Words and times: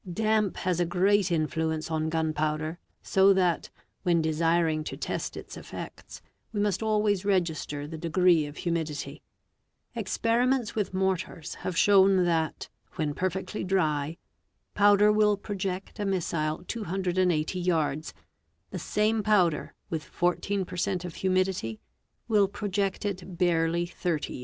Damp 0.11 0.57
has 0.57 0.79
a 0.79 0.85
great 0.87 1.31
influence 1.31 1.91
on 1.91 2.09
gun 2.09 2.33
powder, 2.33 2.79
so 3.03 3.33
that, 3.33 3.69
when 4.01 4.19
desiring 4.19 4.83
to 4.85 4.97
test 4.97 5.37
its 5.37 5.55
effects, 5.55 6.23
we 6.51 6.59
must 6.59 6.81
always_ 6.81 7.21
register 7.27 7.85
the 7.85 7.99
degree 7.99 8.47
of 8.47 8.57
humidity. 8.57 9.21
Experiments 9.93 10.73
with 10.73 10.91
mortars 10.91 11.53
have 11.53 11.77
shown 11.77 12.25
that, 12.25 12.67
when 12.93 13.13
perfectly 13.13 13.63
dry, 13.63 14.17
powder 14.73 15.11
will 15.11 15.37
project 15.37 15.99
a 15.99 16.05
missile 16.05 16.63
280 16.67 17.59
yards, 17.59 18.15
the 18.71 18.79
same 18.79 19.21
powder 19.21 19.75
with 19.91 20.03
14 20.03 20.65
% 20.65 21.05
of 21.05 21.13
humidity 21.13 21.79
will 22.27 22.47
project 22.47 23.05
it 23.05 23.37
barely 23.37 23.85
30 23.85 24.33
yards. 24.33 24.39